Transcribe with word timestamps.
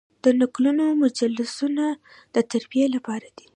د 0.23 0.25
نکلونو 0.39 0.85
مجلسونه 1.03 1.85
د 2.35 2.37
تربیې 2.51 2.85
لپاره 2.95 3.27
دي. 3.37 3.47